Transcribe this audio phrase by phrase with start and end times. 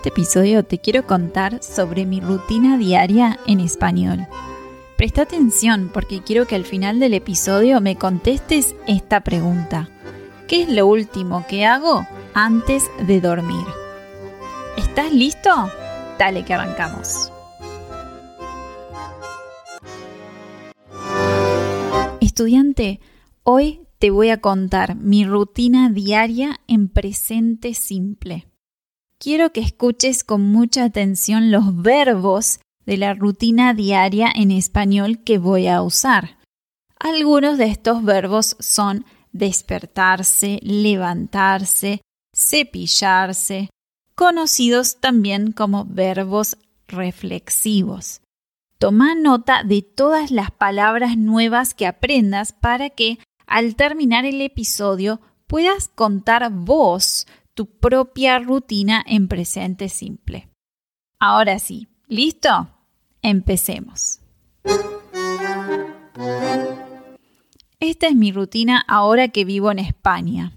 [0.00, 4.26] Este episodio te quiero contar sobre mi rutina diaria en español.
[4.96, 9.90] Presta atención porque quiero que al final del episodio me contestes esta pregunta.
[10.48, 13.66] ¿Qué es lo último que hago antes de dormir?
[14.78, 15.50] ¿Estás listo?
[16.18, 17.30] Dale que arrancamos.
[22.22, 23.00] Estudiante,
[23.42, 28.49] hoy te voy a contar mi rutina diaria en presente simple
[29.20, 35.38] quiero que escuches con mucha atención los verbos de la rutina diaria en español que
[35.38, 36.38] voy a usar.
[36.98, 42.00] Algunos de estos verbos son despertarse, levantarse,
[42.34, 43.68] cepillarse,
[44.14, 46.56] conocidos también como verbos
[46.88, 48.22] reflexivos.
[48.78, 55.20] Toma nota de todas las palabras nuevas que aprendas para que al terminar el episodio
[55.46, 57.26] puedas contar vos
[57.60, 60.48] tu propia rutina en presente simple.
[61.18, 62.70] Ahora sí, ¿listo?
[63.20, 64.20] Empecemos.
[67.78, 70.54] Esta es mi rutina ahora que vivo en España.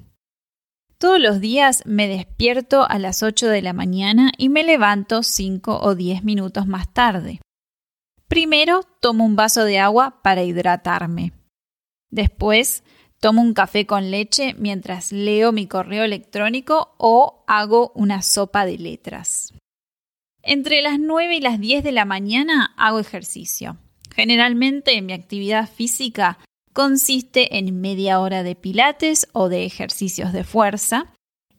[0.97, 5.81] Todos los días me despierto a las 8 de la mañana y me levanto 5
[5.81, 7.41] o 10 minutos más tarde.
[8.29, 11.33] Primero tomo un vaso de agua para hidratarme.
[12.09, 12.85] Después
[13.23, 18.77] Tomo un café con leche mientras leo mi correo electrónico o hago una sopa de
[18.77, 19.53] letras.
[20.41, 23.77] Entre las 9 y las 10 de la mañana hago ejercicio.
[24.13, 26.37] Generalmente mi actividad física
[26.73, 31.13] consiste en media hora de pilates o de ejercicios de fuerza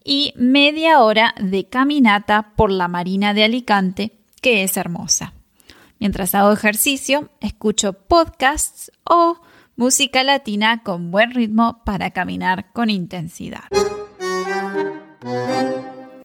[0.04, 5.32] y media hora de caminata por la Marina de Alicante, que es hermosa.
[5.98, 9.40] Mientras hago ejercicio, escucho podcasts o
[9.76, 13.64] música latina con buen ritmo para caminar con intensidad.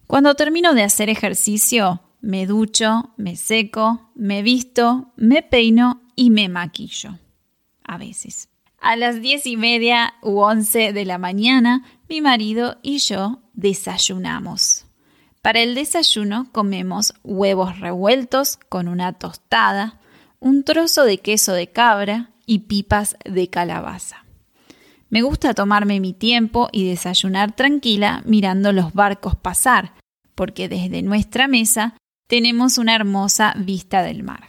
[0.08, 6.50] Cuando termino de hacer ejercicio, me ducho, me seco, me visto, me peino y me
[6.50, 7.18] maquillo.
[7.84, 8.50] A veces.
[8.82, 14.86] A las diez y media u once de la mañana, mi marido y yo desayunamos.
[15.42, 20.00] Para el desayuno comemos huevos revueltos con una tostada,
[20.40, 24.26] un trozo de queso de cabra y pipas de calabaza.
[25.10, 29.94] Me gusta tomarme mi tiempo y desayunar tranquila mirando los barcos pasar,
[30.34, 31.96] porque desde nuestra mesa
[32.28, 34.48] tenemos una hermosa vista del mar.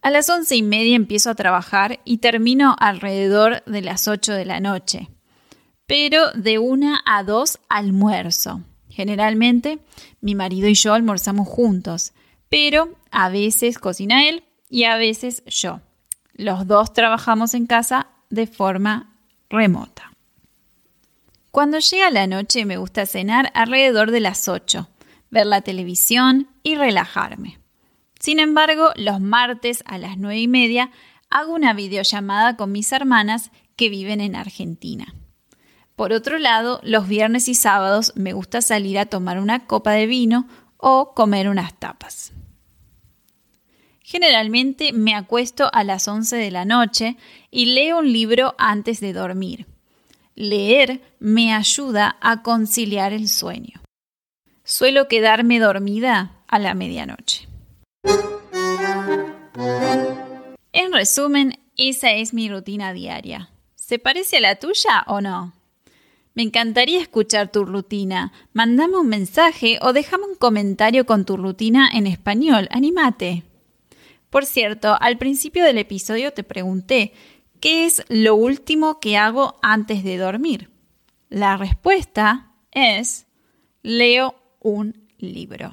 [0.00, 4.46] A las once y media empiezo a trabajar y termino alrededor de las ocho de
[4.46, 5.10] la noche.
[5.86, 8.62] Pero de una a dos almuerzo.
[8.88, 9.78] Generalmente
[10.22, 12.14] mi marido y yo almorzamos juntos,
[12.48, 15.82] pero a veces cocina él y a veces yo.
[16.32, 19.14] Los dos trabajamos en casa de forma
[19.50, 20.14] remota.
[21.50, 24.88] Cuando llega la noche me gusta cenar alrededor de las 8,
[25.30, 27.58] ver la televisión y relajarme.
[28.18, 30.90] Sin embargo, los martes a las 9 y media
[31.28, 35.14] hago una videollamada con mis hermanas que viven en Argentina.
[35.96, 40.06] Por otro lado, los viernes y sábados me gusta salir a tomar una copa de
[40.06, 40.46] vino
[40.78, 42.32] o comer unas tapas.
[44.12, 47.16] Generalmente me acuesto a las 11 de la noche
[47.50, 49.64] y leo un libro antes de dormir.
[50.34, 53.80] Leer me ayuda a conciliar el sueño.
[54.64, 57.48] Suelo quedarme dormida a la medianoche.
[60.72, 63.48] En resumen, esa es mi rutina diaria.
[63.76, 65.54] ¿Se parece a la tuya o no?
[66.34, 68.30] Me encantaría escuchar tu rutina.
[68.52, 72.68] Mándame un mensaje o déjame un comentario con tu rutina en español.
[72.72, 73.44] Anímate.
[74.32, 77.12] Por cierto, al principio del episodio te pregunté,
[77.60, 80.70] ¿qué es lo último que hago antes de dormir?
[81.28, 83.26] La respuesta es,
[83.82, 85.72] leo un libro.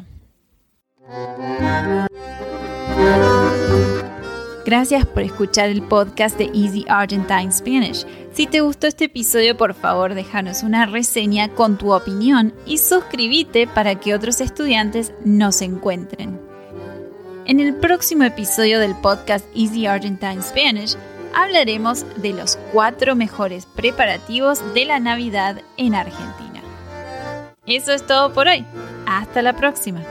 [4.66, 8.06] Gracias por escuchar el podcast de Easy Argentine Spanish.
[8.34, 13.68] Si te gustó este episodio, por favor déjanos una reseña con tu opinión y suscríbete
[13.68, 16.49] para que otros estudiantes nos encuentren.
[17.50, 20.96] En el próximo episodio del podcast Easy Argentine Spanish
[21.34, 26.62] hablaremos de los cuatro mejores preparativos de la Navidad en Argentina.
[27.66, 28.68] Eso es todo por hoy.
[29.07, 30.04] Hasta la próxima.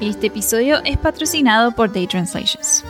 [0.00, 2.84] Este episodio es patrocinado por Day Translations.